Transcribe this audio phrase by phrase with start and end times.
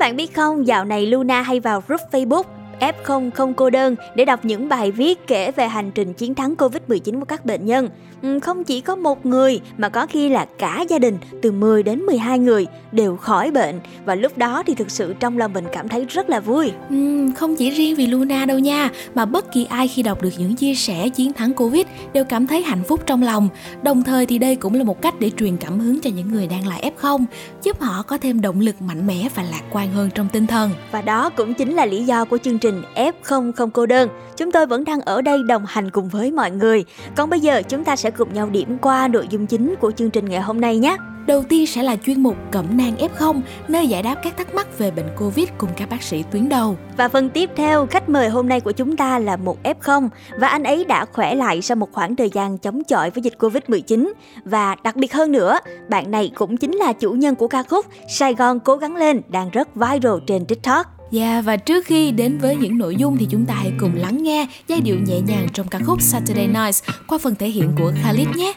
[0.00, 2.42] Các bạn biết không, dạo này Luna hay vào group Facebook
[2.80, 6.54] F0 không cô đơn để đọc những bài viết kể về hành trình chiến thắng
[6.54, 7.88] Covid-19 của các bệnh nhân.
[8.22, 11.82] Ừ, không chỉ có một người mà có khi là cả gia đình từ 10
[11.82, 15.64] đến 12 người đều khỏi bệnh và lúc đó thì thực sự trong lòng mình
[15.72, 16.72] cảm thấy rất là vui.
[16.90, 20.30] Ừ, không chỉ riêng vì Luna đâu nha, mà bất kỳ ai khi đọc được
[20.38, 23.48] những chia sẻ chiến thắng Covid đều cảm thấy hạnh phúc trong lòng.
[23.82, 26.46] Đồng thời thì đây cũng là một cách để truyền cảm hứng cho những người
[26.46, 27.24] đang là F0,
[27.62, 30.70] giúp họ có thêm động lực mạnh mẽ và lạc quan hơn trong tinh thần.
[30.92, 34.08] Và đó cũng chính là lý do của chương trình F0 không cô đơn.
[34.36, 36.84] Chúng tôi vẫn đang ở đây đồng hành cùng với mọi người.
[37.16, 40.10] Còn bây giờ chúng ta sẽ cùng nhau điểm qua nội dung chính của chương
[40.10, 40.96] trình ngày hôm nay nhé.
[41.26, 44.78] Đầu tiên sẽ là chuyên mục Cẩm nang F0, nơi giải đáp các thắc mắc
[44.78, 46.76] về bệnh Covid cùng các bác sĩ tuyến đầu.
[46.96, 50.48] Và phần tiếp theo, khách mời hôm nay của chúng ta là một F0 và
[50.48, 54.12] anh ấy đã khỏe lại sau một khoảng thời gian chống chọi với dịch Covid-19.
[54.44, 57.86] Và đặc biệt hơn nữa, bạn này cũng chính là chủ nhân của ca khúc
[58.08, 60.99] Sài Gòn cố gắng lên đang rất viral trên TikTok.
[61.12, 64.22] Yeah, và trước khi đến với những nội dung thì chúng ta hãy cùng lắng
[64.22, 67.92] nghe giai điệu nhẹ nhàng trong ca khúc Saturday Nights qua phần thể hiện của
[68.02, 68.52] Khalid nhé.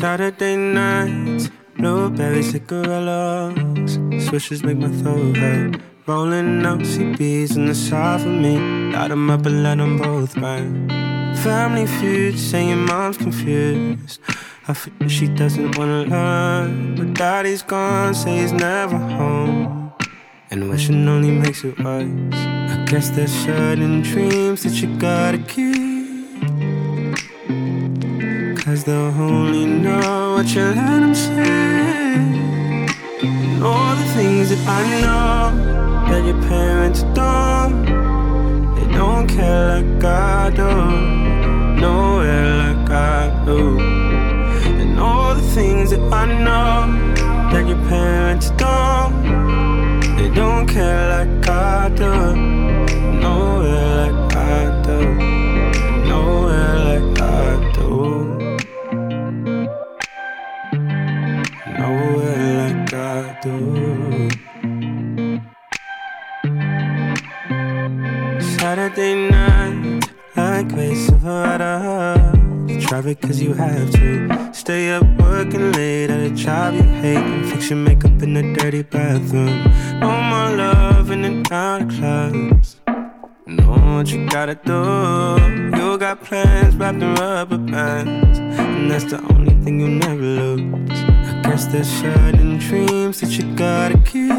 [0.00, 5.80] Saturday nights, blueberry cigarillos, swishes make my throat hurt.
[6.06, 8.56] Rolling up CBs on the side for me,
[8.92, 10.88] light them up and let them both burn.
[11.44, 14.20] Family feud, saying mom's confused.
[14.68, 19.85] I feel she doesn't wanna learn, but daddy's gone, say he's never home.
[20.48, 22.06] And wishing only makes it worse.
[22.32, 26.06] I guess there's certain dreams that you gotta keep.
[28.62, 32.14] Cause they'll only know what you let them say.
[33.26, 37.84] And all the things that I know that your parents don't.
[38.76, 41.80] They don't care like I do.
[41.80, 43.80] Nowhere like I do.
[43.80, 49.25] And all the things that I know that your parents don't
[50.36, 52.12] don't care like I do.
[53.24, 54.98] Nowhere like I do.
[56.12, 57.90] Nowhere like I do.
[61.80, 63.56] Nowhere like I do.
[68.58, 72.36] Saturday night, like Grace Silverado.
[72.68, 74.45] You traffic cause you have to.
[74.66, 78.42] Stay up working late at a job you hate and fix your makeup in the
[78.54, 79.62] dirty bathroom.
[80.00, 82.80] No more love in the dark clubs.
[83.46, 85.78] Know what you gotta do.
[85.78, 90.90] You got plans wrapped in rubber bands, and that's the only thing you'll never lose.
[90.90, 94.32] I guess there's certain dreams that you gotta keep.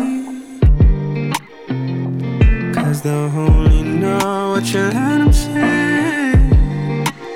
[2.76, 6.34] Cause they'll only know what you let them say.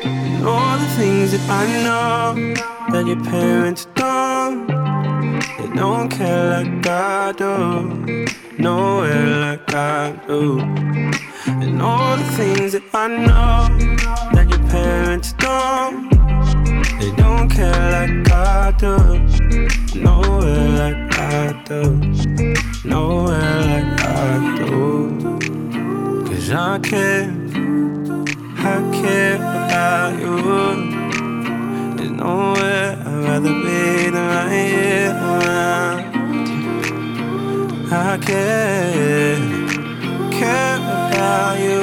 [0.03, 4.67] And all the things that I know that your parents don't.
[4.67, 8.25] They don't care like I do,
[8.57, 10.59] nowhere like I do.
[11.45, 13.69] And all the things that I know
[14.33, 16.09] that your parents don't.
[16.99, 18.97] They don't care like I do,
[19.99, 21.95] nowhere like I do,
[22.83, 25.39] nowhere like I do.
[26.27, 27.31] Cause I care,
[28.57, 31.00] I care about you
[32.21, 32.91] nowhere.
[33.05, 35.99] I'd rather be than right here around.
[37.91, 39.39] I care,
[40.39, 41.79] care about you.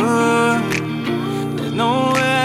[1.56, 2.37] There's nowhere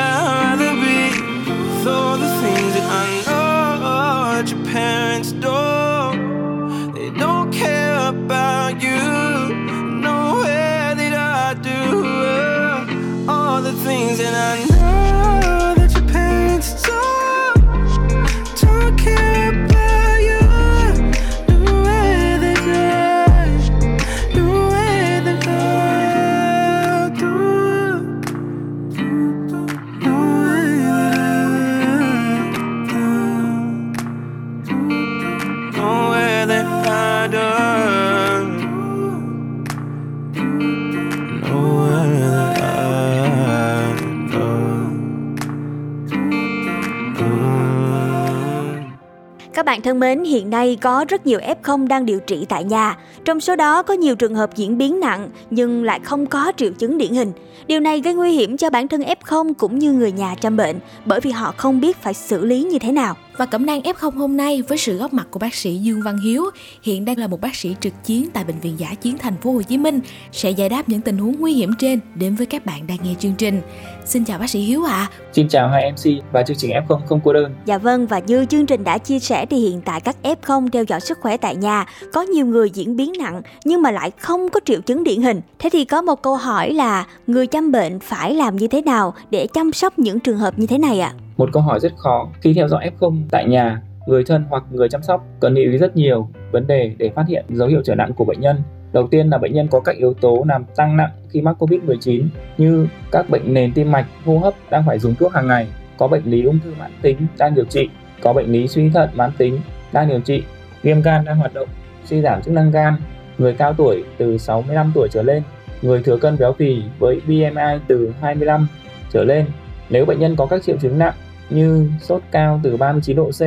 [49.64, 52.98] Các bạn thân mến, hiện nay có rất nhiều F0 đang điều trị tại nhà.
[53.26, 56.72] Trong số đó có nhiều trường hợp diễn biến nặng nhưng lại không có triệu
[56.72, 57.32] chứng điển hình.
[57.68, 60.80] Điều này gây nguy hiểm cho bản thân F0 cũng như người nhà chăm bệnh
[61.06, 63.16] bởi vì họ không biết phải xử lý như thế nào.
[63.38, 66.18] Và cẩm nang F0 hôm nay với sự góp mặt của bác sĩ Dương Văn
[66.18, 66.44] Hiếu,
[66.84, 69.52] hiện đang là một bác sĩ trực chiến tại bệnh viện Giả Chiến Thành phố
[69.52, 70.00] Hồ Chí Minh,
[70.32, 73.16] sẽ giải đáp những tình huống nguy hiểm trên đến với các bạn đang nghe
[73.20, 73.62] chương trình.
[74.06, 74.94] Xin chào bác sĩ Hiếu ạ.
[74.94, 75.12] À.
[75.34, 77.56] Xin chào hai MC và chương trình F0 không cô đơn.
[77.66, 80.84] Dạ vâng và như chương trình đã chia sẻ thì hiện tại các F0 theo
[80.84, 84.50] dõi sức khỏe tại nhà có nhiều người diễn biến nặng nhưng mà lại không
[84.50, 85.42] có triệu chứng điển hình.
[85.60, 89.14] Thế thì có một câu hỏi là người chăm bệnh phải làm như thế nào
[89.32, 91.14] để chăm sóc những trường hợp như thế này ạ?
[91.18, 91.23] À?
[91.38, 94.90] Một câu hỏi rất khó khi theo dõi F0 tại nhà người thân hoặc người
[94.90, 97.96] chăm sóc cần lưu ý rất nhiều vấn đề để phát hiện dấu hiệu trở
[97.96, 98.58] nặng của bệnh nhân.
[98.94, 102.28] Đầu tiên là bệnh nhân có các yếu tố làm tăng nặng khi mắc Covid-19
[102.58, 106.08] như các bệnh nền tim mạch, hô hấp đang phải dùng thuốc hàng ngày, có
[106.08, 107.90] bệnh lý ung thư mãn tính đang điều trị,
[108.22, 109.60] có bệnh lý suy thận mãn tính
[109.94, 110.44] đang điều trị,
[110.82, 111.68] viêm gan đang hoạt động,
[112.06, 112.94] suy giảm chức năng gan,
[113.38, 115.44] người cao tuổi từ 65 tuổi trở lên,
[115.82, 118.68] người thừa cân béo phì với BMI từ 25
[119.12, 119.46] trở lên.
[119.94, 121.14] Nếu bệnh nhân có các triệu chứng nặng
[121.50, 123.42] như sốt cao từ 39 độ C,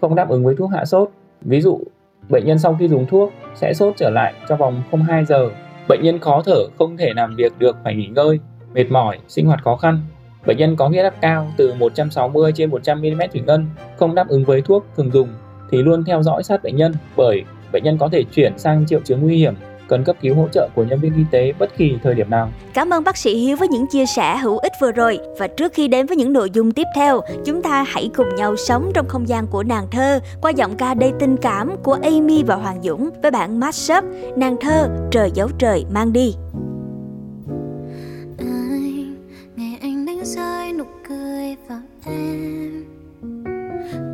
[0.00, 1.10] không đáp ứng với thuốc hạ sốt.
[1.40, 1.80] Ví dụ,
[2.28, 5.50] bệnh nhân sau khi dùng thuốc sẽ sốt trở lại trong vòng 02 giờ.
[5.88, 8.38] Bệnh nhân khó thở, không thể làm việc được phải nghỉ ngơi,
[8.74, 10.00] mệt mỏi, sinh hoạt khó khăn.
[10.46, 13.66] Bệnh nhân có huyết áp cao từ 160 trên 100 mm thủy ngân,
[13.96, 15.28] không đáp ứng với thuốc thường dùng
[15.70, 19.00] thì luôn theo dõi sát bệnh nhân bởi bệnh nhân có thể chuyển sang triệu
[19.04, 19.54] chứng nguy hiểm
[19.92, 22.50] cần cấp cứu hỗ trợ của nhân viên y tế bất kỳ thời điểm nào.
[22.74, 25.18] Cảm ơn bác sĩ Hiếu với những chia sẻ hữu ích vừa rồi.
[25.38, 28.56] Và trước khi đến với những nội dung tiếp theo, chúng ta hãy cùng nhau
[28.56, 32.42] sống trong không gian của nàng thơ qua giọng ca đầy tình cảm của Amy
[32.42, 34.04] và Hoàng Dũng với bản mashup
[34.36, 36.34] Nàng thơ Trời dấu trời mang đi.
[38.38, 39.16] Anh,
[39.56, 42.84] ngày anh đánh rơi nụ cười vào em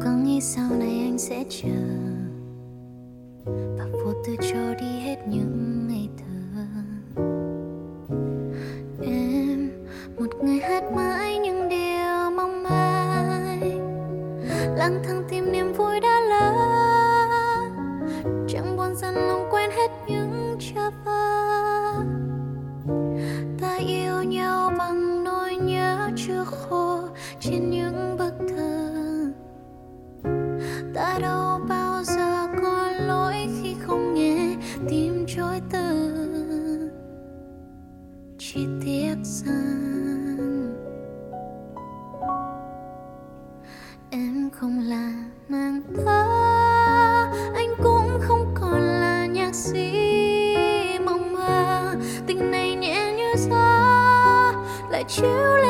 [0.04, 1.68] Có nghĩ sau này anh sẽ chờ
[3.54, 5.57] và vô tư cho đi hết những
[10.18, 13.60] một người hát mãi những điều mong mai,
[14.76, 16.52] lang thang tìm niềm vui đã lỡ.
[18.48, 21.92] Chẳng buồn dần lòng quên hết những chờ vơ
[23.60, 24.17] ta yêu
[55.22, 55.67] lại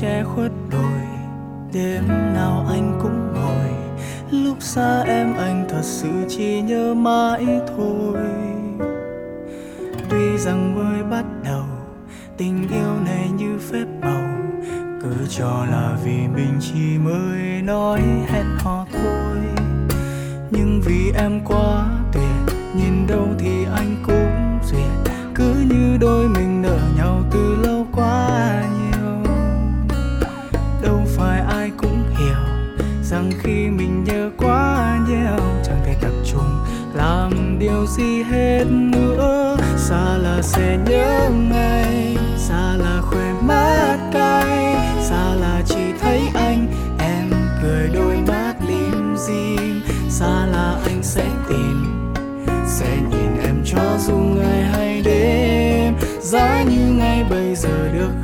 [0.00, 1.02] che khuất đồi
[1.72, 3.68] đêm nào anh cũng ngồi.
[4.30, 7.46] Lúc xa em anh thật sự chỉ nhớ mãi
[7.76, 8.16] thôi.
[10.10, 11.64] Tuy rằng mới bắt đầu,
[12.36, 14.22] tình yêu này như phép bầu
[15.02, 19.38] cứ cho là vì mình chỉ mới nói hẹn hò thôi.
[20.50, 21.91] Nhưng vì em quá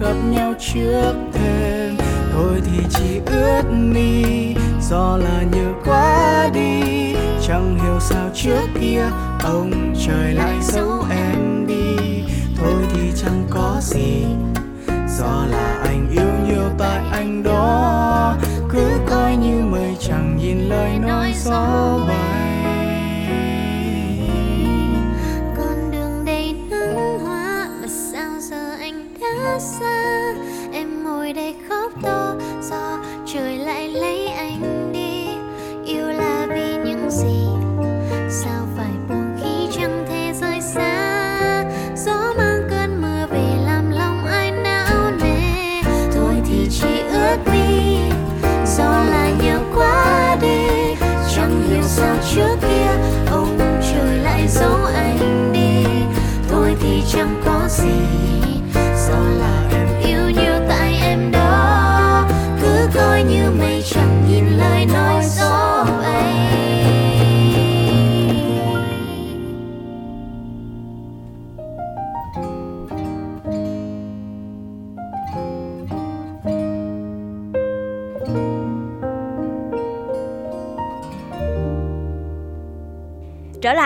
[0.00, 1.96] gặp nhau trước thêm
[2.32, 3.62] thôi thì chỉ ướt
[3.94, 7.14] đi do là nhớ quá đi.
[7.46, 9.02] Chẳng hiểu sao trước kia
[9.42, 12.22] ông trời lại giấu em đi.
[12.56, 14.24] Thôi thì chẳng có gì
[15.18, 18.36] do là anh yêu nhiều tại anh đó.
[18.70, 21.97] Cứ coi như mây chẳng nhìn lời nói gió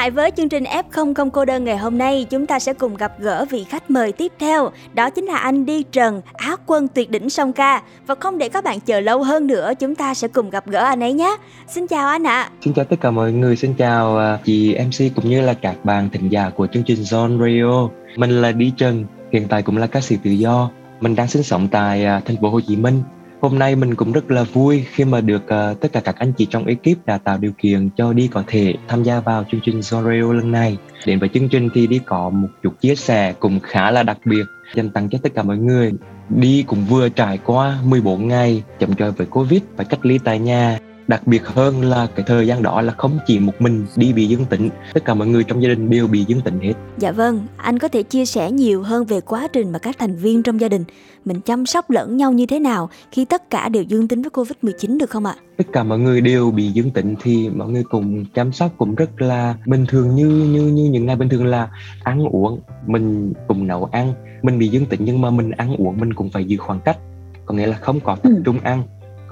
[0.03, 2.97] lại với chương trình F0 không cô đơn ngày hôm nay, chúng ta sẽ cùng
[2.97, 4.71] gặp gỡ vị khách mời tiếp theo.
[4.95, 7.83] Đó chính là anh Đi Trần, Á quân tuyệt đỉnh song ca.
[8.07, 10.85] Và không để các bạn chờ lâu hơn nữa, chúng ta sẽ cùng gặp gỡ
[10.85, 11.37] anh ấy nhé.
[11.69, 12.51] Xin chào anh ạ.
[12.65, 15.85] Xin chào tất cả mọi người, xin chào à, chị MC cũng như là các
[15.85, 17.89] bạn thính giả của chương trình Zone Radio.
[18.17, 20.71] Mình là Đi Trần, hiện tại cũng là ca sĩ tự do.
[21.01, 23.03] Mình đang sinh sống tại à, thành phố Hồ Chí Minh.
[23.43, 26.33] Hôm nay mình cũng rất là vui khi mà được uh, tất cả các anh
[26.33, 29.61] chị trong ekip đã tạo điều kiện cho Đi có thể tham gia vào chương
[29.65, 30.77] trình Zoreo lần này.
[31.07, 34.19] Đến với chương trình thì Đi có một chút chia sẻ cũng khá là đặc
[34.25, 34.45] biệt
[34.75, 35.93] dành tặng cho tất cả mọi người.
[36.29, 40.39] Đi cũng vừa trải qua 14 ngày chậm chọi với Covid và cách ly tại
[40.39, 40.79] nhà
[41.13, 44.27] đặc biệt hơn là cái thời gian đó là không chỉ một mình đi bị
[44.27, 47.13] dương tính tất cả mọi người trong gia đình đều bị dương tính hết Dạ
[47.13, 50.43] vâng, anh có thể chia sẻ nhiều hơn về quá trình mà các thành viên
[50.43, 50.85] trong gia đình
[51.25, 54.31] mình chăm sóc lẫn nhau như thế nào khi tất cả đều dương tính với
[54.31, 55.35] Covid-19 được không ạ?
[55.57, 58.95] tất cả mọi người đều bị dương tính thì mọi người cùng chăm sóc cũng
[58.95, 61.69] rất là bình thường như như như những ngày bình thường là
[62.03, 66.01] ăn uống mình cùng nấu ăn mình bị dương tính nhưng mà mình ăn uống
[66.01, 66.99] mình cũng phải giữ khoảng cách
[67.47, 68.43] có nghĩa là không có tập Ừ.
[68.45, 68.83] trung ăn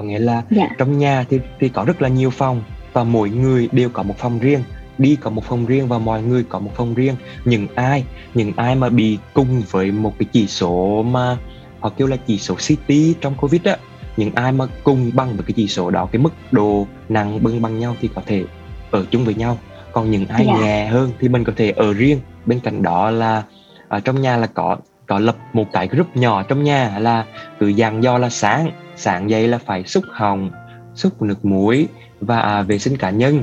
[0.00, 0.68] có nghĩa là Dạ.
[0.78, 4.14] trong nhà thì thì có rất là nhiều phòng và mỗi người đều có một
[4.18, 4.60] phòng riêng
[4.98, 7.14] đi có một phòng riêng và mọi người có một phòng riêng
[7.44, 8.04] những ai
[8.34, 11.36] những ai mà bị cùng với một cái chỉ số mà
[11.80, 13.76] họ kêu là chỉ số CT trong covid á
[14.16, 17.62] những ai mà cùng bằng với cái chỉ số đó cái mức độ nặng bưng
[17.62, 18.44] bằng nhau thì có thể
[18.90, 19.58] ở chung với nhau
[19.92, 20.58] còn những ai Dạ.
[20.60, 23.42] nhẹ hơn thì mình có thể ở riêng bên cạnh đó là
[23.88, 24.76] ở trong nhà là có
[25.10, 27.24] có lập một cái group nhỏ trong nhà là
[27.60, 30.50] cứ dặn do là sáng sáng dậy là phải xúc họng
[30.94, 31.88] xúc nước muối
[32.20, 33.42] và à, vệ sinh cá nhân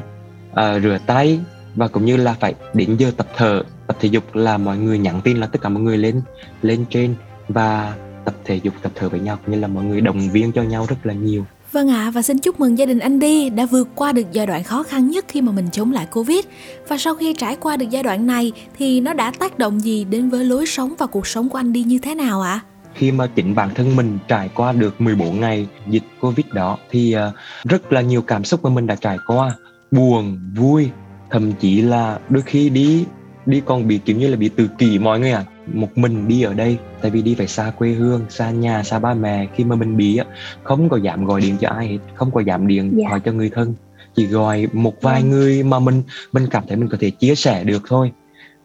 [0.53, 1.39] à, rửa tay
[1.75, 3.63] và cũng như là phải đến giờ tập thở.
[3.87, 6.21] Tập thể dục là mọi người nhắn tin là tất cả mọi người lên
[6.61, 7.15] lên trên
[7.47, 7.95] và
[8.25, 10.63] tập thể dục tập thở với nhau cũng như là mọi người động viên cho
[10.63, 11.45] nhau rất là nhiều.
[11.71, 14.47] Vâng ạ, và xin chúc mừng gia đình anh Đi đã vượt qua được giai
[14.47, 16.45] đoạn khó khăn nhất khi mà mình chống lại Covid.
[16.87, 20.03] Và sau khi trải qua được giai đoạn này thì nó đã tác động gì
[20.03, 22.59] đến với lối sống và cuộc sống của anh Đi như thế nào ạ?
[22.97, 27.13] khi mà chính bản thân mình trải qua được 14 ngày dịch Covid đó thì
[27.13, 27.31] à,
[27.63, 29.55] rất là nhiều cảm xúc mà mình đã trải qua
[29.91, 30.89] buồn, vui,
[31.29, 33.05] thậm chí là đôi khi đi
[33.47, 36.41] đi còn bị kiểu như là bị tự kỷ mọi người à một mình đi
[36.41, 39.47] ở đây tại vì đi phải xa quê hương xa nhà xa ba mẹ.
[39.55, 40.25] Khi mà mình bị á
[40.63, 43.05] không có dám gọi điện cho ai hết không có dám điện Dạ.
[43.09, 43.73] thoại cho người thân.
[44.15, 47.63] Chỉ gọi một vài người mà mình mình cảm thấy mình có thể chia sẻ
[47.63, 48.11] được thôi.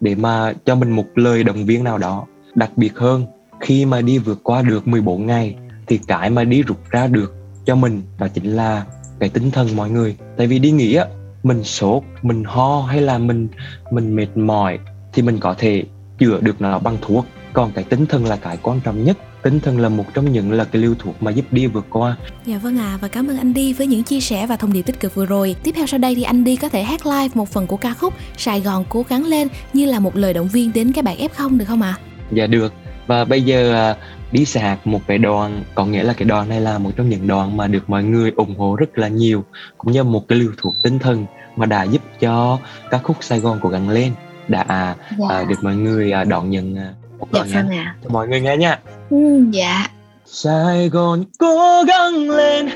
[0.01, 2.27] Để mà cho mình một lời động viên nào đó.
[2.55, 3.27] Đặc biệt hơn
[3.61, 7.35] khi mà đi vượt qua được 14 ngày thì cái mà đi rút ra được
[7.65, 8.85] cho mình đó chính là
[9.21, 10.17] cái tinh thần mọi người.
[10.37, 11.07] Tại vì đi nghỉ á
[11.43, 13.49] mình sốt mình ho hay là mình
[13.91, 14.79] mình mệt mỏi
[15.13, 15.85] thì mình có thể
[16.19, 19.61] chữa được nó bằng thuốc còn cái tinh thần là cái quan trọng nhất tinh
[19.61, 22.59] thần là một trong những là cái liều thuốc mà giúp đi vượt qua Dạ
[22.59, 25.01] vâng ạ, và cảm ơn anh Đi với những chia sẻ và thông điệp tích
[25.01, 25.57] cực vừa rồi.
[25.63, 27.95] Tiếp theo sau đây thì anh Đi có thể hát live một phần của ca
[27.95, 31.19] khúc Sài Gòn cố gắng lên như là một lời động viên đến các bạn
[31.19, 31.95] F0 được không ạ?
[32.33, 32.73] dạ được
[33.07, 33.97] và bây giờ à,
[34.33, 37.27] đi hát một cái đoạn có nghĩa là cái đoạn này là một trong những
[37.27, 39.45] đoạn mà được mọi người ủng hộ rất là nhiều
[39.79, 42.59] cũng như một cái liều thuốc tinh thần mà đã giúp cho
[42.91, 44.13] ca khúc Sài Gòn cố gắng lên
[44.49, 45.45] đã à, Dạ.
[45.49, 48.41] được mọi người à, đón nhận à, một Dạ đoạn ngắn vâng cho mọi người
[48.41, 48.79] nghe nha
[49.11, 49.87] Ừ, dạ.
[50.27, 52.69] Sài Gòn cố gắng lên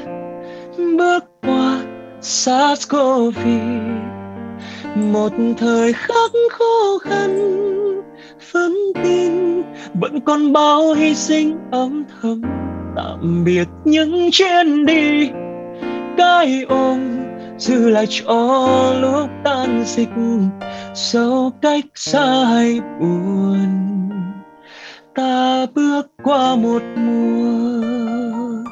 [0.99, 1.83] bước qua
[2.21, 3.33] SARS-CoV
[4.95, 7.57] một thời khắc khó khăn
[8.53, 9.63] vẫn tin,
[9.95, 12.43] vẫn còn bao hy sinh âm thầm.
[12.97, 15.31] Tạm biệt những chuyến đi,
[16.17, 17.01] cái ôm
[17.59, 20.09] giữ lại cho lúc tan dịch.
[20.95, 24.09] Sau cách xa hay buồn,
[25.15, 28.66] ta bước qua một mùa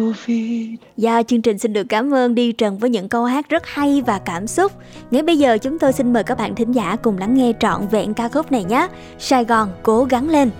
[0.00, 3.66] Covid Dạ, chương trình xin được cảm ơn Đi Trần với những câu hát rất
[3.66, 4.72] hay và cảm xúc.
[5.10, 7.88] Ngay bây giờ chúng tôi xin mời các bạn thính giả cùng lắng nghe trọn
[7.88, 8.88] vẹn ca khúc này nhé.
[9.18, 10.50] Sài Gòn cố gắng lên.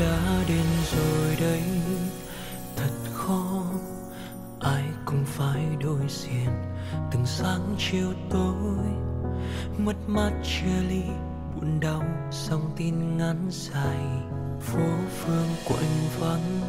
[0.00, 1.62] đã đến rồi đây
[2.76, 3.62] thật khó
[4.60, 6.73] ai cũng phải đối diện
[7.36, 8.86] sáng chiều tối,
[9.78, 11.02] mất mát chia ly,
[11.54, 13.98] buồn đau song tin ngắn dài.
[14.60, 16.60] Phố phương quạnh vắng,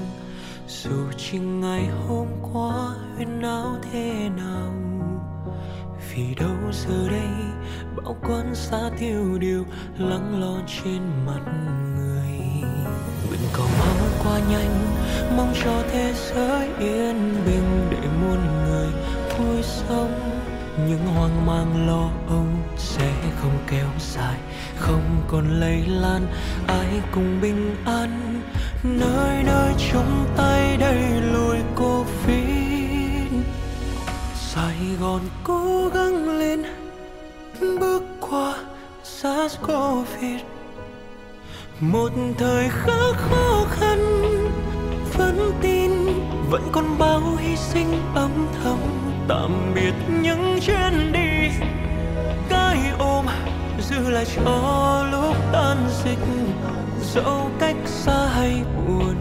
[0.67, 4.73] dù chỉ ngày hôm qua huyên náo thế nào.
[6.13, 7.33] Vì đâu giờ đây
[7.95, 9.65] bão quan xa tiêu điều
[9.97, 11.41] lắng lo trên mặt
[11.95, 12.39] người.
[13.27, 14.85] Nguyện cầu mong qua nhanh,
[15.37, 18.87] mong cho thế giới yên bình để muôn người
[19.37, 20.24] vui sống
[20.87, 22.45] những hoang mang lo âu
[22.77, 24.37] sẽ không kéo dài,
[24.77, 26.27] không còn lây lan.
[26.67, 28.41] Ai cùng bình an,
[28.83, 33.43] nơi nơi chung tay đầy lùi covid.
[34.35, 36.63] Sài gòn cố gắng lên,
[37.79, 38.55] bước qua
[39.03, 40.41] sars covid
[41.79, 43.99] một thời khắc khó khăn,
[45.17, 45.91] vẫn tin,
[46.49, 48.31] vẫn còn bao hy sinh âm
[48.63, 51.49] thầm tạm biệt những chuyến đi.
[52.49, 53.25] Cái ôm
[53.79, 56.19] giữ lại cho lúc tan dịch.
[57.13, 59.14] Dẫu cách xa hay buồn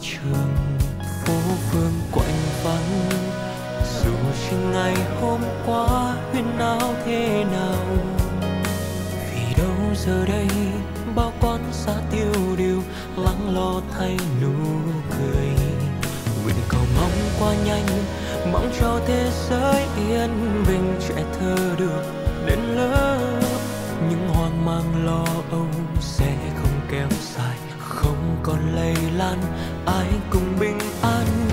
[0.00, 0.54] trường,
[1.24, 1.34] phố
[1.70, 3.10] phường quạnh vắng.
[4.04, 7.86] Dù chỉ ngày hôm qua, huyên náo thế nào?
[9.34, 10.46] Vì đâu giờ đây,
[11.14, 12.82] bao con xa tiêu điều
[13.16, 14.52] lắng lo thay nụ
[15.10, 15.48] cười?
[16.44, 17.10] Nguyện cầu mong
[17.40, 17.86] qua nhanh,
[18.52, 22.02] mong cho thế giới yên bình, trẻ thơ được
[22.46, 23.23] đến lớn.
[28.44, 29.38] Còn lây lan
[29.86, 31.43] ai cùng bình an?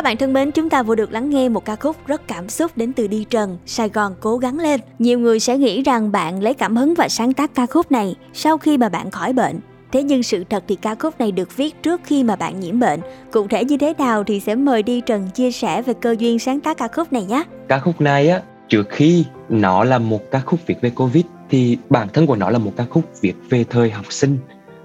[0.00, 2.48] Các bạn thân mến, chúng ta vừa được lắng nghe một ca khúc rất cảm
[2.48, 4.80] xúc đến từ Đi Trần, Sài Gòn cố gắng lên.
[4.98, 8.14] Nhiều người sẽ nghĩ rằng bạn lấy cảm hứng và sáng tác ca khúc này
[8.32, 9.60] sau khi mà bạn khỏi bệnh.
[9.92, 12.80] Thế nhưng sự thật thì ca khúc này được viết trước khi mà bạn nhiễm
[12.80, 13.00] bệnh.
[13.30, 16.38] Cụ thể như thế nào thì sẽ mời Đi Trần chia sẻ về cơ duyên
[16.38, 17.42] sáng tác ca khúc này nhé.
[17.68, 21.78] ca khúc này á trước khi nó là một ca khúc viết về covid thì
[21.90, 24.38] bản thân của nó là một ca khúc viết về thời học sinh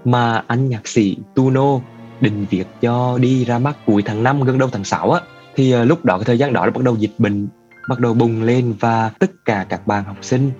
[0.04, 1.80] mà anh nhạc sĩ Tuno
[2.20, 5.20] định viết cho đi ra mắt cuối tháng 5 gần đầu tháng 6 á.
[5.56, 7.48] Thì ờ, lúc đó cái thời gian đó là bắt đầu dịch bệnh
[7.88, 10.50] bắt đầu bùng lên và tất cả các bạn học sinh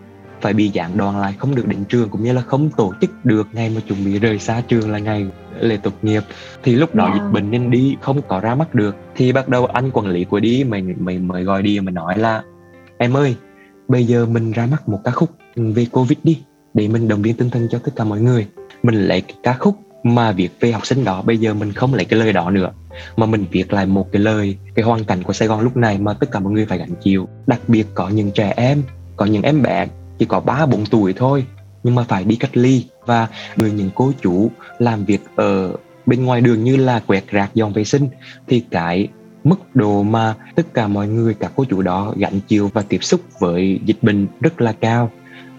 [0.40, 3.10] phải bị gián đoạn lại không được đến trường cũng như là không tổ chức
[3.24, 5.26] được ngày mà chuẩn bị rời xa trường là ngày
[5.60, 6.22] lễ tốt nghiệp.
[6.62, 7.14] Thì lúc đó Wow.
[7.14, 8.96] dịch bệnh nên đi không có ra mắt được.
[9.14, 12.18] Thì bắt đầu anh quản lý của đi mình mình mới gọi đi mà nói
[12.18, 12.42] là
[12.98, 13.36] em ơi
[13.88, 16.38] bây giờ mình ra mắt một ca khúc về covid đi
[16.74, 18.46] để mình động viên tinh thần cho tất cả mọi người.
[18.82, 19.76] Mình lấy cái ca khúc
[20.14, 22.70] mà viết về học sinh đó bây giờ mình không lấy cái lời đó nữa,
[23.16, 25.98] mà mình viết lại một cái lời, cái hoàn cảnh của Sài Gòn lúc này
[25.98, 27.28] mà tất cả mọi người phải gánh chịu.
[27.46, 28.82] Đặc biệt có những trẻ em,
[29.16, 29.86] có những em bé,
[30.18, 31.44] chỉ có ba, bốn tuổi thôi,
[31.82, 35.72] nhưng mà phải đi cách ly và người những cô chủ làm việc ở
[36.06, 38.08] bên ngoài đường như là quẹt rác, dọn vệ sinh.
[38.46, 39.08] Thì cái
[39.44, 42.98] mức độ mà tất cả mọi người, các cô chủ đó gánh chịu và tiếp
[43.04, 45.10] xúc với dịch bệnh rất là cao.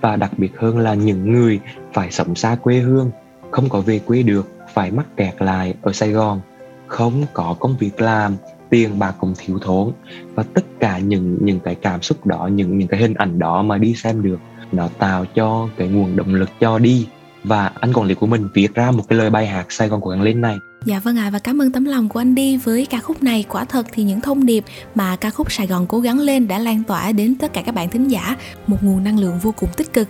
[0.02, 1.60] Và đặc biệt hơn là những người
[1.94, 3.12] phải sống xa quê hương
[3.52, 6.42] không có về quê được phải mắc kẹt lại ở Sài Gòn.
[6.88, 8.36] Không có công việc làm
[8.70, 9.92] tiền bạc cũng thiếu thốn.
[10.36, 13.62] Và tất cả những những cái cảm xúc đó những những cái hình ảnh đó
[13.62, 14.40] mà đi xem được
[14.72, 17.08] nó tạo cho cái nguồn động lực cho đi.
[17.44, 20.02] Và anh quản lý của mình viết ra một cái lời bài hát Sài Gòn
[20.02, 20.58] của gắng lên này.
[20.86, 23.24] Dạ vâng ạ à, và cảm ơn tấm lòng của anh đi với ca khúc
[23.24, 23.46] này.
[23.50, 24.64] Quả thật thì những thông điệp
[24.96, 27.76] mà ca khúc Sài Gòn cố gắng lên đã lan tỏa đến tất cả các
[27.76, 28.36] bạn thính giả.
[28.68, 30.08] Một nguồn năng lượng vô cùng tích cực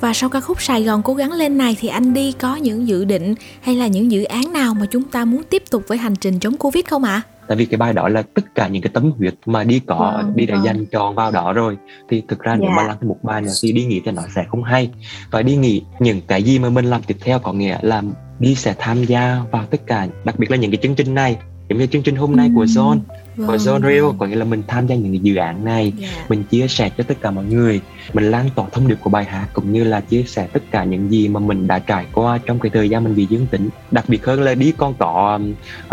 [0.00, 2.88] và sau ca khúc Sài Gòn cố gắng lên này thì anh đi có những
[2.88, 5.98] dự định hay là những dự án nào mà chúng ta muốn tiếp tục với
[5.98, 7.22] hành trình chống Covid không ạ?
[7.26, 7.40] À?
[7.50, 10.12] tại vì cái bài đó là tất cả những cái tấm huyết mà đi có
[10.16, 10.64] vâng, đi đã vâng.
[10.64, 11.76] dành tròn vào đó rồi
[12.08, 12.60] thì thực ra yeah.
[12.60, 12.88] nếu mà dạ.
[12.88, 14.90] làm một bài nữa thì đi nghỉ thì nó sẽ không hay
[15.30, 18.02] và đi nghỉ những cái gì mà mình làm tiếp theo có nghĩa là
[18.38, 21.36] đi sẽ tham gia vào tất cả đặc biệt là những cái chương trình này
[21.68, 22.98] giống như chương trình hôm nay của Zone
[23.40, 24.18] vâng, của Zone Rio vâng.
[24.18, 26.12] có nghĩa là mình tham gia những dự án này yeah.
[26.16, 26.24] Dạ.
[26.28, 27.80] mình chia sẻ cho tất cả mọi người
[28.12, 30.84] mình lan tỏa thông điệp của bài hát cũng như là chia sẻ tất cả
[30.84, 33.68] những gì mà mình đã trải qua trong cái thời gian mình bị dương tính
[33.90, 35.38] đặc biệt hơn là đi con có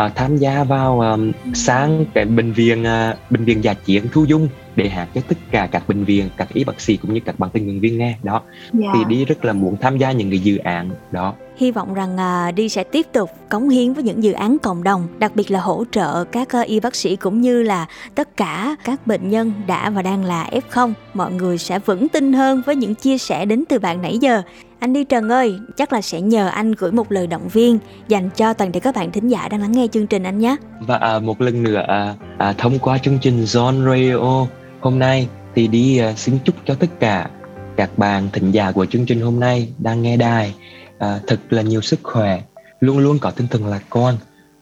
[0.06, 4.26] uh, tham gia vào um, sáng cái bệnh viện uh, bệnh viện giả chiến thu
[4.26, 7.20] dung để hát cho tất cả các bệnh viện các y bác sĩ cũng như
[7.26, 8.18] các bạn tình nguyện viên nghe.
[8.24, 8.42] Đó.
[8.80, 8.96] Yeah.
[8.96, 10.90] thì đi rất là muốn tham gia những cái dự án.
[11.12, 11.34] Đó.
[11.58, 14.84] Hy vọng rằng à, đi sẽ tiếp tục cống hiến với những dự án cộng
[14.84, 17.86] đồng đặc biệt là hỗ trợ các uh, y bác sĩ cũng như là
[18.16, 22.34] tất cả các bệnh nhân đã và đang là f0 mọi người sẽ vững tin
[22.34, 24.42] hơn với những chia sẻ đến từ bạn nãy giờ.
[24.80, 28.30] Anh đi Trần ơi, chắc là sẽ nhờ anh gửi một lời động viên dành
[28.36, 30.56] cho toàn thể các bạn thính giả đang lắng nghe chương trình anh nhé.
[30.80, 34.48] Và à, một lần nữa à, à, thông qua chương trình Zone Radio
[34.80, 37.30] hôm nay thì đi ờ, xin chúc cho tất cả
[37.78, 40.54] các bạn thính giả của chương trình hôm nay đang nghe đài
[40.98, 42.42] à, thật là nhiều sức khỏe
[42.80, 44.16] luôn luôn có tinh thần lạc quan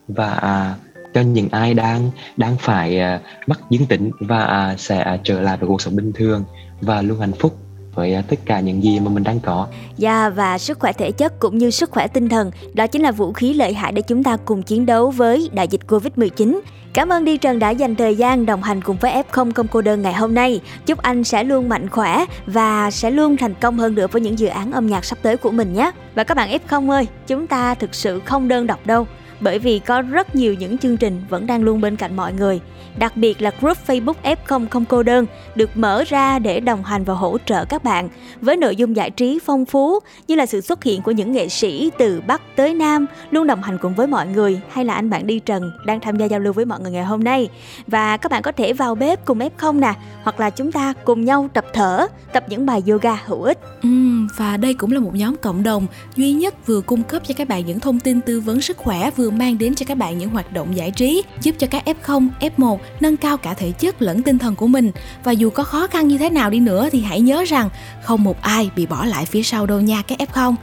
[0.08, 0.74] và à,
[1.14, 5.40] cho những ai đang đang phải à, mắc dương tính và à, sẽ à, trở
[5.40, 6.44] lại với cuộc sống bình thường
[6.80, 7.56] và luôn hạnh phúc
[7.94, 9.66] với tất cả những gì mà mình đang có.
[9.96, 13.12] Dạ và sức khỏe thể chất cũng như sức khỏe tinh thần, đó chính là
[13.12, 16.60] vũ khí lợi hại để chúng ta cùng chiến đấu với đại dịch Covid-19.
[16.96, 19.80] Cảm ơn Đi Trần đã dành thời gian đồng hành cùng với F0 công cô
[19.80, 20.60] đơn ngày hôm nay.
[20.86, 24.38] Chúc anh sẽ luôn mạnh khỏe và sẽ luôn thành công hơn nữa với những
[24.38, 25.90] dự án âm nhạc sắp tới của mình nhé.
[26.14, 29.06] Và các bạn F0 ơi, chúng ta thực sự không đơn độc đâu
[29.40, 32.60] bởi vì có rất nhiều những chương trình vẫn đang luôn bên cạnh mọi người.
[32.98, 37.04] Đặc biệt là group Facebook F0 không cô đơn được mở ra để đồng hành
[37.04, 38.08] và hỗ trợ các bạn
[38.40, 41.48] với nội dung giải trí phong phú như là sự xuất hiện của những nghệ
[41.48, 45.10] sĩ từ Bắc tới Nam luôn đồng hành cùng với mọi người hay là anh
[45.10, 47.48] bạn đi Trần đang tham gia giao lưu với mọi người ngày hôm nay.
[47.86, 51.24] Và các bạn có thể vào bếp cùng F0 nè hoặc là chúng ta cùng
[51.24, 53.58] nhau tập thở tập những bài yoga hữu ích.
[53.82, 53.88] Ừ,
[54.36, 57.48] và đây cũng là một nhóm cộng đồng duy nhất vừa cung cấp cho các
[57.48, 60.30] bạn những thông tin tư vấn sức khỏe vừa mang đến cho các bạn những
[60.30, 64.22] hoạt động giải trí giúp cho các F0, F1 nâng cao cả thể chất lẫn
[64.22, 64.90] tinh thần của mình
[65.24, 67.68] và dù có khó khăn như thế nào đi nữa thì hãy nhớ rằng
[68.02, 70.54] không một ai bị bỏ lại phía sau đâu nha các F0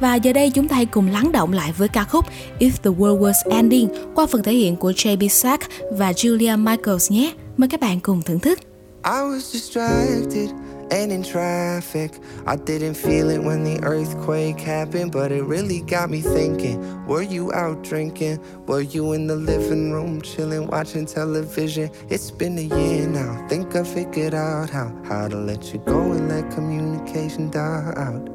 [0.00, 2.24] và giờ đây chúng ta hãy cùng lắng động lại với ca khúc
[2.58, 7.10] If the World Was Ending qua phần thể hiện của JB Sack và Julia Michaels
[7.10, 7.32] nhé.
[7.56, 8.58] Mời các bạn cùng thưởng thức.
[9.04, 10.50] I was distracted
[10.90, 12.12] and in traffic.
[12.46, 17.06] I didn't feel it when the earthquake happened, but it really got me thinking.
[17.06, 18.40] Were you out drinking?
[18.66, 21.90] Were you in the living room chilling, watching television?
[22.08, 23.46] It's been a year now.
[23.48, 28.28] Think I figured out how how to let you go and let communication die out.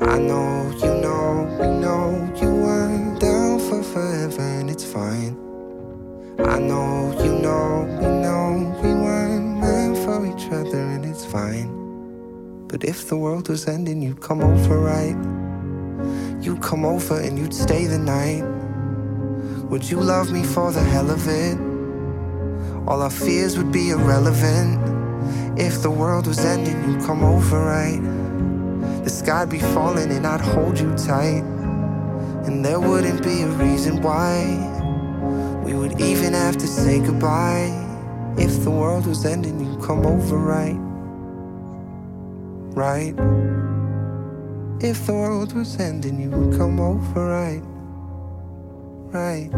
[0.00, 5.36] I know you know we know you weren't down for forever, and it's fine.
[6.38, 11.73] I know you know we know we weren't meant for each other, and it's fine.
[12.74, 15.14] But if the world was ending, you'd come over, right?
[16.42, 18.42] You'd come over and you'd stay the night.
[19.70, 21.56] Would you love me for the hell of it?
[22.88, 24.80] All our fears would be irrelevant.
[25.56, 28.02] If the world was ending, you'd come over, right?
[29.04, 31.44] The sky'd be falling and I'd hold you tight.
[32.44, 37.70] And there wouldn't be a reason why we would even have to say goodbye.
[38.36, 40.83] If the world was ending, you'd come over, right?
[42.74, 43.14] Right?
[44.80, 47.62] If the world was ending, you would come over, right?
[49.14, 49.50] Right.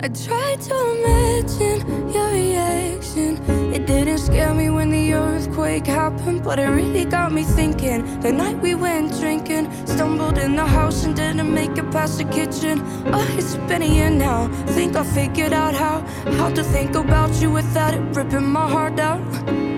[0.00, 3.36] I tried to imagine your reaction.
[3.74, 8.20] It didn't scare me when the earthquake happened, but it really got me thinking.
[8.20, 12.24] The night we went drinking, stumbled in the house and didn't make it past the
[12.24, 12.82] kitchen.
[13.12, 14.48] Oh, it's been a year now.
[14.74, 16.00] Think I figured out how
[16.38, 19.71] how to think about you without it ripping my heart out.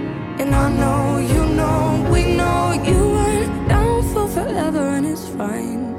[0.44, 5.96] And I know you know, we know you weren't down for forever, and it's fine.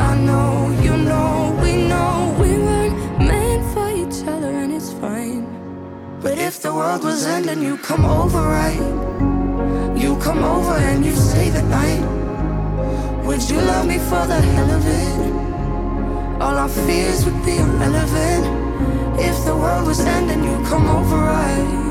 [0.00, 5.44] I know you know, we know we weren't meant for each other, and it's fine.
[6.22, 8.80] But if the world was ending, you come over, right?
[10.00, 12.02] You come over and you stay the night.
[13.26, 16.40] Would you love me for the hell of it?
[16.40, 18.44] All our fears would be irrelevant.
[19.20, 21.81] If the world was ending, you come over, right?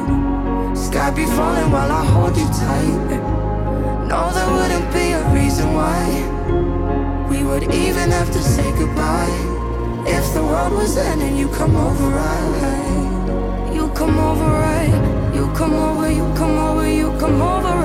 [0.82, 3.22] Sky be falling while I hold you tight.
[4.10, 6.02] No, there wouldn't be a reason why
[7.30, 9.38] we would even have to say goodbye.
[10.08, 13.72] If the world was ending, you come over, right?
[13.76, 15.36] You come over, right?
[15.36, 17.81] You come over, you come over, you come over, right?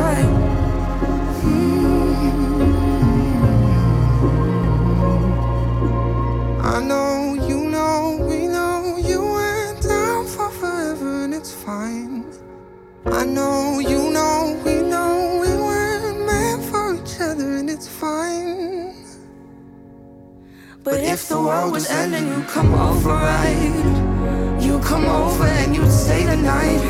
[21.46, 24.58] World was ending, you come over, right?
[24.60, 26.82] You come over and you'd stay the night.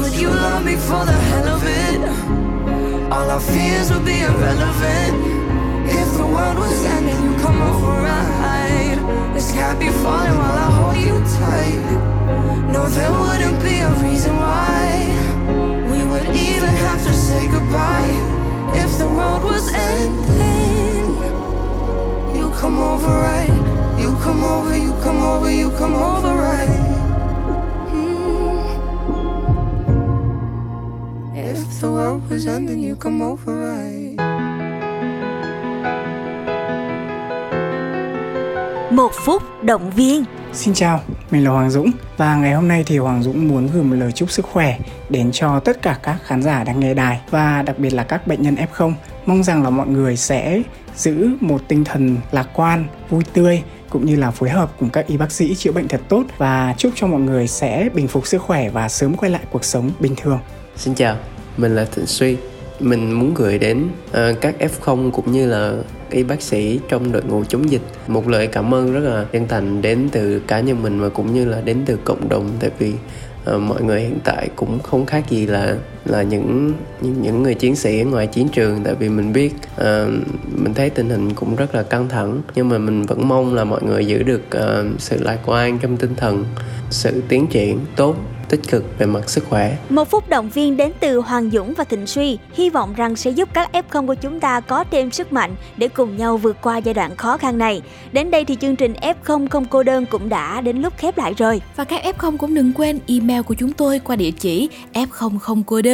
[0.00, 2.00] Would you love me for the hell of it?
[3.12, 5.16] All our fears would be irrelevant.
[6.00, 8.98] If the world was ending, you come over, right?
[9.34, 11.84] The sky be falling while I hold you tight.
[12.72, 14.86] No, there wouldn't be a reason why
[15.92, 18.14] we would even have to say goodbye.
[18.82, 20.71] If the world was ending, you
[22.62, 23.50] come over, right?
[23.98, 26.68] You come over, you come over, you come over, right?
[27.90, 28.62] Mm.
[31.34, 34.16] If the world was ending, you come over, right?
[38.90, 42.98] Một phút động viên Xin chào, mình là Hoàng Dũng và ngày hôm nay thì
[42.98, 46.42] Hoàng Dũng muốn gửi một lời chúc sức khỏe đến cho tất cả các khán
[46.42, 48.92] giả đang nghe đài và đặc biệt là các bệnh nhân F0.
[49.26, 50.62] Mong rằng là mọi người sẽ
[50.96, 55.06] giữ một tinh thần lạc quan, vui tươi cũng như là phối hợp cùng các
[55.06, 58.26] y bác sĩ chữa bệnh thật tốt và chúc cho mọi người sẽ bình phục
[58.26, 60.38] sức khỏe và sớm quay lại cuộc sống bình thường.
[60.76, 61.16] Xin chào,
[61.56, 62.36] mình là Thịnh Suy.
[62.80, 65.72] Mình muốn gửi đến uh, các F0 cũng như là
[66.10, 69.48] y bác sĩ trong đội ngũ chống dịch một lời cảm ơn rất là chân
[69.48, 72.70] thành đến từ cá nhân mình và cũng như là đến từ cộng đồng tại
[72.78, 72.92] vì
[73.54, 77.54] uh, mọi người hiện tại cũng không khác gì là là những những, những người
[77.54, 79.86] chiến sĩ ở ngoài chiến trường tại vì mình biết uh,
[80.56, 83.64] mình thấy tình hình cũng rất là căng thẳng nhưng mà mình vẫn mong là
[83.64, 86.44] mọi người giữ được uh, sự lạc quan trong tinh thần
[86.90, 88.16] sự tiến triển tốt
[88.52, 89.76] tích cực về mặt sức khỏe.
[89.88, 93.30] Một phút động viên đến từ Hoàng Dũng và Thịnh Suy, hy vọng rằng sẽ
[93.30, 96.76] giúp các F0 của chúng ta có thêm sức mạnh để cùng nhau vượt qua
[96.78, 97.82] giai đoạn khó khăn này.
[98.12, 101.34] Đến đây thì chương trình F0 không cô đơn cũng đã đến lúc khép lại
[101.38, 101.62] rồi.
[101.76, 105.62] Và các F0 cũng đừng quên email của chúng tôi qua địa chỉ f0 không
[105.66, 105.91] cô đơn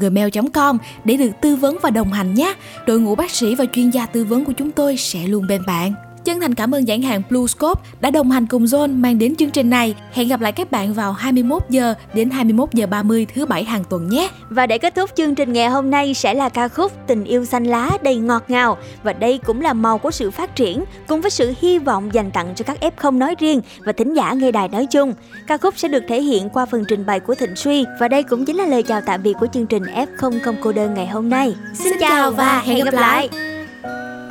[0.00, 2.54] gmail.com để được tư vấn và đồng hành nhé.
[2.86, 5.62] Đội ngũ bác sĩ và chuyên gia tư vấn của chúng tôi sẽ luôn bên
[5.66, 6.07] bạn.
[6.24, 9.50] Chân thành cảm ơn nhãn hàng Bluescope đã đồng hành cùng Zone mang đến chương
[9.50, 9.94] trình này.
[10.12, 13.84] Hẹn gặp lại các bạn vào 21 giờ đến 21 giờ 30 thứ bảy hàng
[13.90, 14.28] tuần nhé.
[14.50, 17.44] Và để kết thúc chương trình ngày hôm nay sẽ là ca khúc Tình yêu
[17.44, 21.20] xanh lá đầy ngọt ngào và đây cũng là màu của sự phát triển cùng
[21.20, 24.52] với sự hy vọng dành tặng cho các F0 nói riêng và thính giả nghe
[24.52, 25.14] đài nói chung.
[25.46, 28.22] Ca khúc sẽ được thể hiện qua phần trình bày của Thịnh Suy và đây
[28.22, 31.06] cũng chính là lời chào tạm biệt của chương trình F0 không cô đơn ngày
[31.06, 31.54] hôm nay.
[31.74, 33.28] Xin chào và hẹn gặp lại.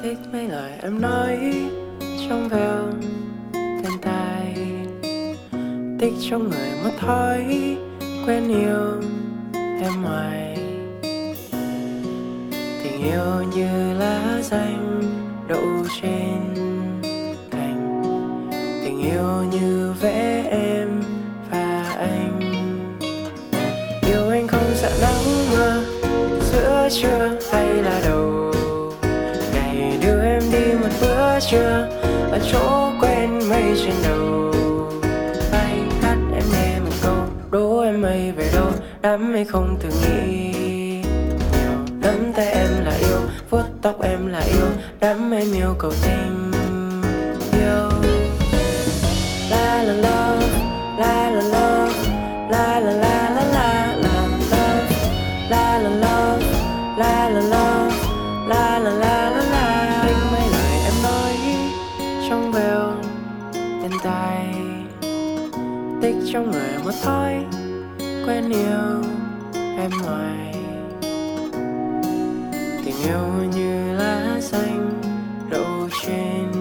[0.08, 1.38] Thích mấy lời em nói
[2.30, 2.84] trong veo
[3.54, 4.56] bên tai
[6.00, 7.46] tích trong người một thói
[8.28, 9.02] quen yêu
[9.82, 10.58] em ngoài.
[12.84, 15.02] Tình yêu như lá danh
[15.48, 16.40] đậu trên
[17.52, 18.02] cành.
[18.84, 21.02] Tình yêu như vẽ em
[21.52, 22.40] và anh.
[24.08, 25.84] Yêu anh không sợ nắng mưa,
[26.52, 28.17] giữa trưa hay là đầu
[31.52, 31.88] chưa?
[32.32, 34.54] Ở chỗ quen mây trên đầu.
[35.52, 37.16] Bay cắt em nghe một câu,
[37.52, 38.72] đố em mây về đâu?
[39.02, 40.52] Đám mây không từng nghĩ
[41.52, 41.72] nhiều.
[42.02, 44.68] Nắm tay em là yêu, vuốt tóc em là yêu.
[45.00, 46.52] Đám mây miêu cầu tình
[47.54, 47.90] yêu.
[49.50, 50.17] La la la.
[62.30, 62.94] Trong veo,
[63.54, 64.56] bên tay
[66.02, 67.46] tích trong người một thói
[68.28, 69.02] quen yêu
[69.78, 70.56] em ngoài.
[72.86, 75.02] Tình yêu như lá xanh
[75.50, 76.57] đậu trên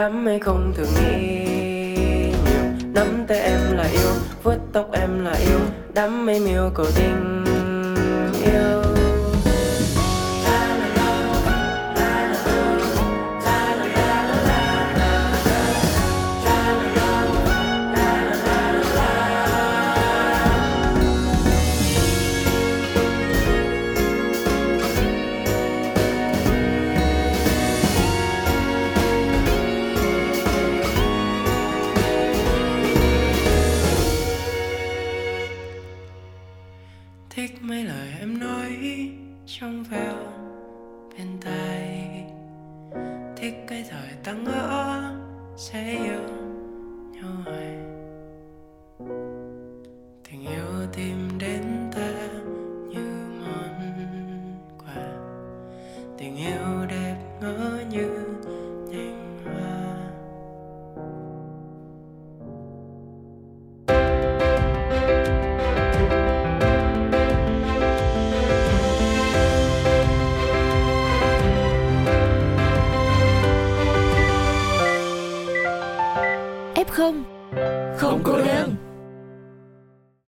[0.00, 1.40] đám mây không thường nghĩ
[1.96, 2.32] nhiều.
[2.94, 4.10] Nắm tay em là yêu,
[4.42, 5.58] vuốt tóc em là yêu.
[5.94, 7.39] Đám mây miêu cầu tình.